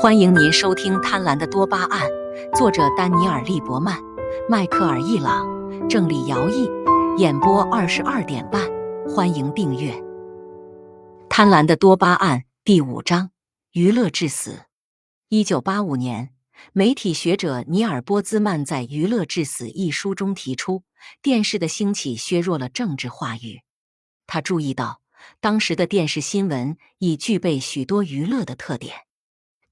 [0.00, 2.08] 欢迎您收听《贪婪的多巴胺》，
[2.56, 4.00] 作者丹尼尔·利伯曼、
[4.48, 5.46] 迈克尔·易朗，
[5.90, 6.66] 郑李尧译，
[7.18, 8.66] 演播二十二点半。
[9.06, 9.92] 欢迎订阅
[11.28, 13.30] 《贪婪的多巴胺》第五章：
[13.72, 14.60] 娱乐致死。
[15.28, 16.30] 一九八五年，
[16.72, 20.82] 媒体学者尼尔·波兹曼在《娱乐致死》一书中提出，
[21.20, 23.60] 电视的兴起削弱了政治话语。
[24.26, 25.02] 他注意到，
[25.42, 28.94] 当时的电视新闻已具备许多娱乐的特点。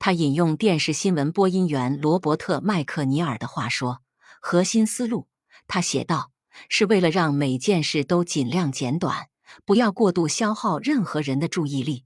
[0.00, 4.00] 他引用电视新闻播音员罗伯特·麦克尼尔的话说
[4.40, 5.26] ：“核心思路，
[5.66, 6.30] 他写道，
[6.68, 9.28] 是为了让每件事都尽量简短，
[9.64, 12.04] 不要过度消耗任何人的注意力，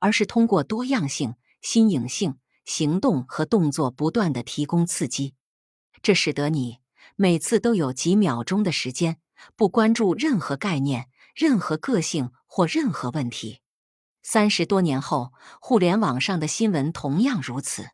[0.00, 5.34] 而是通过多样性、新颖性、行动和动作不断的提供刺激。
[6.00, 6.78] 这使得你
[7.14, 9.18] 每次都有几秒钟的时间，
[9.54, 13.60] 不关注任何概念、任何个性或任何问题。”
[14.26, 17.90] 三十多年后，互联网上的新闻同样如此，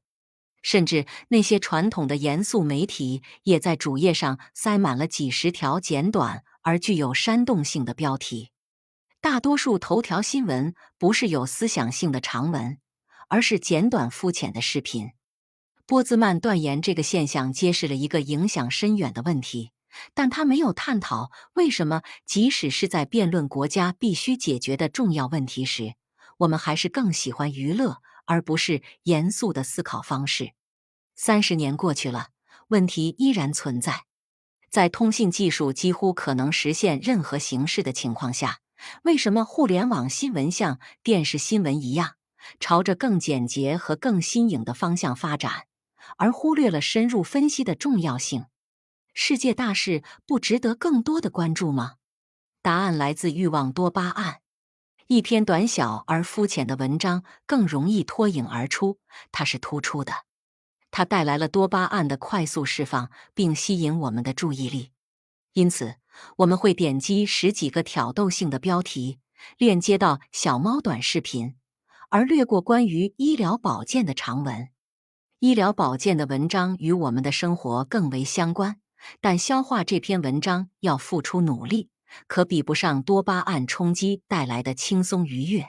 [0.63, 8.53] 甚至那些传统的严肃媒体也在主页上塞满了几十条简短而具有煽动性的标题。
[9.21, 12.79] 大多数头条新闻不是有思想性的长文，
[13.29, 15.11] 而是简短肤浅的视频。
[15.85, 19.73] 波兹曼断言这个现象揭示了一个影响深远的问题，
[20.15, 25.95] 但他没有探讨为什么，即使是在辩论国家必须解决的重要问题时。
[26.41, 30.53] 我们还是更喜欢娱乐，而不是严肃的思考方式。
[31.15, 32.29] 三十年过去了，
[32.69, 34.05] 问题依然存在。
[34.71, 38.61] 在通信技术几乎可能实现任何形式的情况下，
[39.03, 42.15] 为什么互联网新闻像电视新闻一样，
[42.59, 45.67] 朝着更简洁和更新颖的方向发展，
[46.17, 48.47] 而忽略了深入分析的重要性？
[49.13, 51.97] 世界大事不值得更多的关注吗？
[52.63, 54.41] 答案来自欲望多巴胺。
[55.13, 59.01] 一篇短小而肤浅的文章更容易脱颖而出，
[59.33, 60.13] 它是突出的，
[60.93, 64.93] 它带来了多巴胺的快速释放，并吸引我们的注意力。
[65.55, 65.97] 因此，
[66.37, 69.19] 我们会点击十几个挑逗性的标题，
[69.59, 71.57] 链接到小猫短视频，
[72.11, 74.69] 而略过关于医疗保健的长文。
[75.41, 78.77] 医疗保健的文章与我们的生活更为相关，
[79.21, 81.90] 但消化这篇文章要付出努力。
[82.27, 85.67] 可比不上多巴胺冲击带来的轻松愉悦。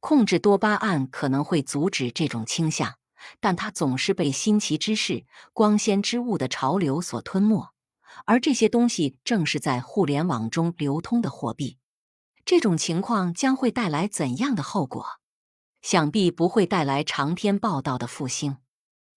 [0.00, 2.94] 控制多巴胺可能会阻止这种倾向，
[3.38, 7.68] 但它总是被新奇之事、光鲜之物的潮流所吞没。
[8.24, 11.78] 而这些东西正是在互联网中流通的货币。
[12.44, 15.04] 这种情况将会带来怎样的后果？
[15.82, 18.56] 想必不会带来长篇报道的复兴。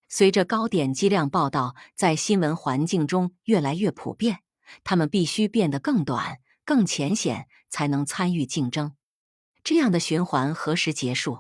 [0.08, 4.40] 随着高点击量报道在新闻环境中越来越普遍，
[4.84, 6.40] 他们必须变得更短。
[6.66, 8.96] 更浅显才能参与竞争，
[9.64, 11.40] 这样的循环何时结束？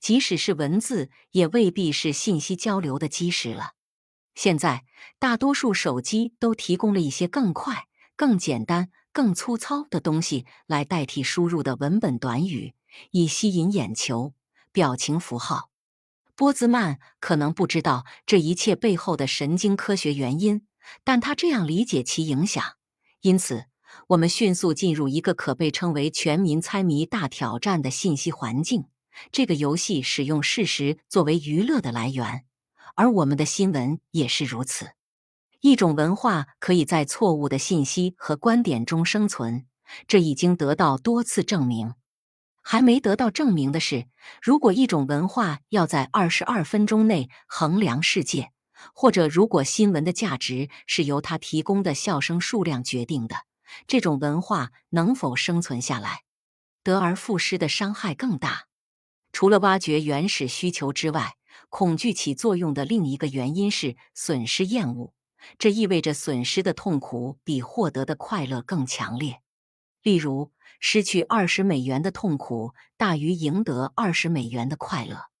[0.00, 3.74] 即使是文字，也未必是信息交流的基石了。
[4.34, 4.84] 现在，
[5.18, 7.86] 大多数手机都提供了一些更快、
[8.16, 12.74] 更简单、更粗糙的东西来代替输入的文本短语，
[13.12, 14.34] 以吸引眼球。
[14.72, 15.70] 表情符号。
[16.34, 20.66] 波兹曼可能不知道这一切背后的神经科学原因，
[21.04, 22.64] 但他这样理解其影响。
[23.20, 23.66] 因此。
[24.08, 28.84] 我们迅速进入一个可被称为“全民猜谜大挑战”的信息环境。
[29.30, 32.44] 这个游戏使用事实作为娱乐的来源，
[32.94, 34.92] 而我们的新闻也是如此。
[35.60, 39.66] 一种文化可以在错误的信息和观点中生存，
[40.08, 41.94] 这已经得到多次证明。
[42.62, 44.06] 还没得到证明的是，
[44.40, 48.50] 如果一种文化要在二十二分钟内衡量世界，
[48.94, 53.36] 或者如果新闻的价值是由它提供的笑声数量决定的。
[53.86, 56.22] 这种文化能否生存下来，
[56.82, 58.66] 得而复失的伤害更大。
[59.32, 61.36] 除了挖掘原始需求之外，
[61.68, 65.14] 恐惧起作用的另一个原因是损失厌恶。
[65.58, 69.40] 这意味着损失的痛苦比获得的快乐更强烈。
[70.02, 75.31] 例如，失去二十美元的痛苦大于赢得二十美元的快乐。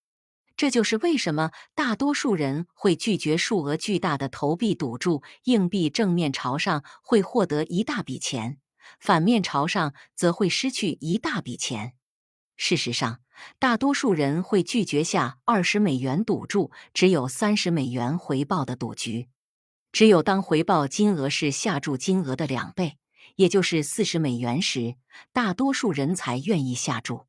[0.62, 5.20] 这就是为什么大多数人会拒绝数额巨大的投币赌注。
[5.46, 8.58] 硬币正面朝上会获得一大笔钱，
[9.00, 11.94] 反面朝上则会失去一大笔钱。
[12.56, 13.18] 事实上，
[13.58, 19.26] 大多数人会拒绝下二十美元赌注只有三十美元回报的赌局。
[19.90, 22.98] 只有当回报金额是下注金额的两倍，
[23.34, 24.94] 也就是四十美元时，
[25.32, 27.26] 大多数人才愿意下注。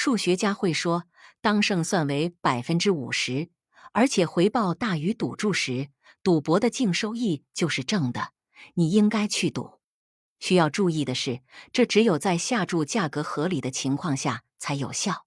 [0.00, 1.06] 数学家会说。
[1.40, 3.48] 当胜算为百分之五十，
[3.92, 5.88] 而且回报大于赌注时，
[6.22, 8.32] 赌博的净收益就是正的。
[8.74, 9.80] 你应该去赌。
[10.38, 11.40] 需要注意的是，
[11.72, 15.26] 这只有在下注价格合理的情况下才有效。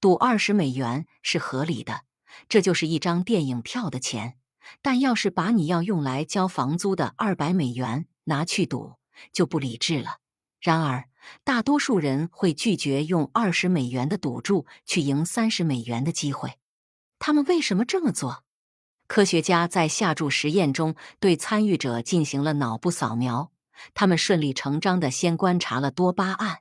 [0.00, 2.02] 赌二十美元是合理的，
[2.48, 4.36] 这就是一张电影票的钱。
[4.82, 8.94] 但要是把你要用来交房租的二百美元拿去赌，
[9.32, 10.18] 就不理智了。
[10.60, 11.08] 然而，
[11.44, 16.58] 大多数人会拒绝用二十美元的赌注去赢三十美元的机会。
[17.18, 18.44] 他们为什么这么做？
[19.08, 23.52] 科学家在下注实验中对参与者进行了脑部扫描，
[23.94, 26.58] 他们顺理成章地先观察了多巴胺。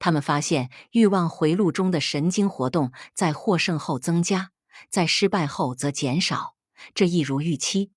[0.00, 4.50] 他们发现欲望回路中的神经活动在获胜后增加，
[4.90, 6.54] 在失败后则减少，
[6.94, 7.92] 这一如预期。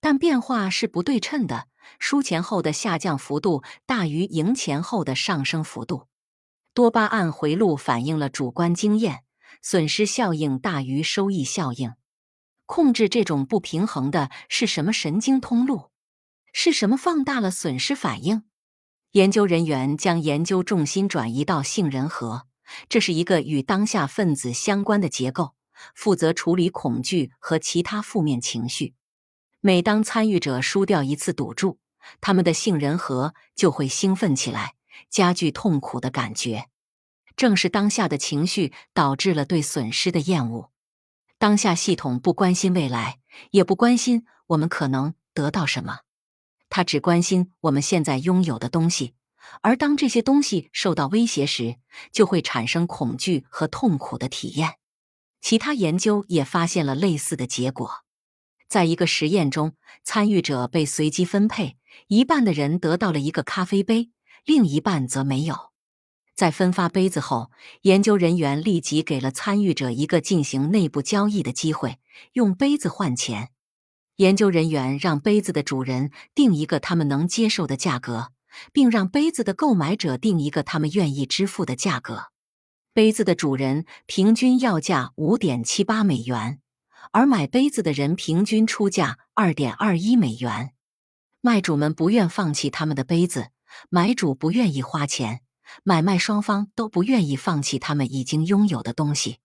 [0.00, 1.68] 但变化是不对称的，
[1.98, 6.08] 输钱后的下降幅度大于赢钱后的上升幅度。
[6.72, 9.24] 多巴胺回路反映了主观经验，
[9.60, 11.92] 损失效应大于收益效应。
[12.64, 15.90] 控制这种不平衡的是什么神经通路？
[16.52, 18.44] 是什么放大了损失反应？
[19.12, 22.46] 研究人员将研究重心转移到杏仁核，
[22.88, 25.54] 这是一个与当下分子相关的结构，
[25.94, 28.94] 负责处理恐惧和其他负面情绪。
[29.60, 31.78] 每当参与者输掉一次赌注，
[32.20, 34.74] 他们的杏仁核就会兴奋起来，
[35.10, 36.68] 加剧痛苦的感觉。
[37.36, 40.70] 正是当下的情绪导致了对损失的厌恶。
[41.38, 43.18] 当下系统不关心未来，
[43.50, 46.00] 也不关心我们可能得到什么。
[46.68, 49.14] 他只关心我们现在拥有的东西，
[49.60, 51.76] 而当这些东西受到威胁时，
[52.12, 54.74] 就会产生恐惧和痛苦的体验。
[55.40, 58.04] 其他研究也发现了类似的结果。
[58.70, 59.74] 在一个实验中，
[60.04, 61.76] 参与者被随机分配，
[62.06, 64.10] 一半的人得到了一个咖啡杯，
[64.44, 65.72] 另一半则没有。
[66.36, 67.50] 在分发杯子后，
[67.82, 71.98] 研究人员立即给了参与者一个进行内部交易的机会，
[72.34, 73.50] 用杯子换钱。
[74.16, 78.28] 研究人员让杯子的主人定一个他们能接受的价格，
[78.72, 82.26] 并让杯子的购买者定一个他们愿意支付的价格。
[82.92, 86.60] 杯子的主人平均要价五点七八美元，
[87.12, 90.72] 而买杯子的人平均出价二点二一美元。
[91.40, 93.48] 卖主们不愿放弃他们的杯子，
[93.88, 95.40] 买主不愿意花钱，
[95.82, 99.38] 买卖双方都不愿意放弃他们已经拥有的东西。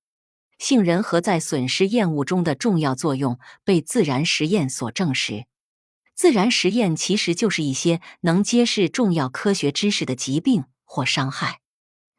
[0.57, 5.45] 杏仁核在损失厌恶中的重要作用被自然实验所证实。
[6.13, 11.61] 自然实验其实就是一些能揭示重要科学知识的疾病或伤害。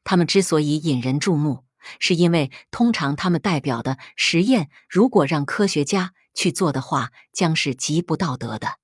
[0.05, 1.66] 它们之所以引人注目，
[1.99, 8.79] 是因为通常他们代表的实验，如果让科学家去做的话，将是极不道德的。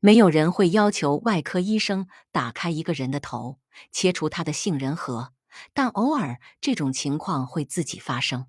[0.00, 3.58] 没有人会要求外科医生打开一个人的头，
[3.92, 5.32] 切除他的杏仁核，
[5.72, 8.46] 但偶尔这种情况会自己发生。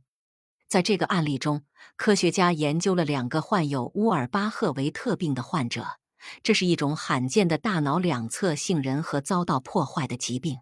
[0.67, 1.63] 在这个案例中，
[1.95, 5.99] 科学家研究了两个患有乌尔巴赫维特病的患者。
[6.41, 10.59] 这是一种罕见的大脑两侧杏仁核遭到破坏的疾病。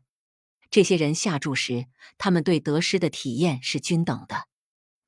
[0.71, 1.85] 这些人下注时，
[2.17, 4.47] 他们对得失的体验是均等的。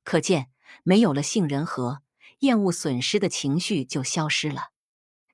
[0.04, 0.50] 可见，
[0.82, 2.02] 没有了杏仁核，
[2.40, 4.68] 厌恶损失的情绪就消失了。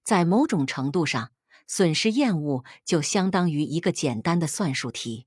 [0.05, 1.33] 在某种程度上，
[1.67, 5.27] 损失厌恶就相当于一个简单的算术题。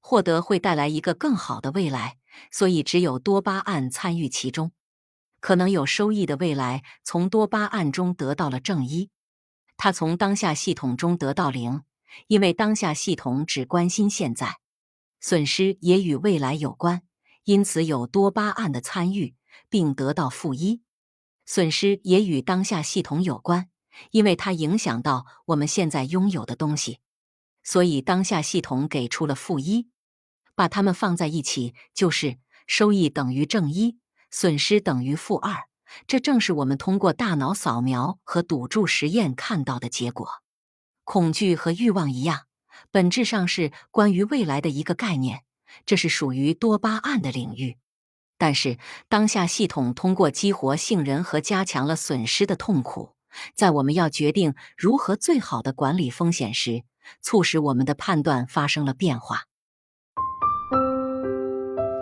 [0.00, 2.16] 获得会带来一个更好的未来。
[2.52, 4.70] 所以，只有多巴胺参与其中，
[5.40, 9.10] 可能有收益的未来从多巴胺中得到了正一，
[9.76, 11.82] 它从当下系统中得到零，
[12.26, 14.58] 因为当下系统只关心现在。
[15.20, 17.02] 损失也与未来有关，
[17.44, 19.34] 因此有多巴胺的参与，
[19.68, 20.82] 并得到负一。
[21.44, 23.68] 损失也与当下系统有关，
[24.10, 27.00] 因为它影响到我们现在拥有的东西，
[27.64, 29.88] 所以当下系统给出了负一。
[30.54, 33.98] 把它们放在一起，就是收益等于正一，
[34.30, 35.68] 损失等于负二。
[36.06, 40.28] 这正是我们通过大脑扫描和赌注实验看到的结果。
[41.08, 42.40] 恐惧和欲望一样，
[42.90, 45.40] 本质上是关于未来的一个概念，
[45.86, 47.78] 这是属于多巴胺的领域。
[48.36, 48.76] 但是，
[49.08, 53.14] 当下系统通过激活杏仁核，加强了损失的痛苦。
[53.54, 56.82] 在我们要决定如何最好的管理风险时，
[57.22, 59.44] 促使我们的判断发生了变化。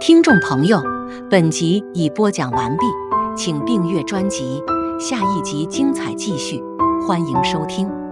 [0.00, 0.82] 听众朋友，
[1.30, 2.86] 本集已播讲完毕，
[3.36, 4.60] 请订阅专辑，
[4.98, 6.60] 下一集精彩继续，
[7.06, 8.05] 欢迎收听。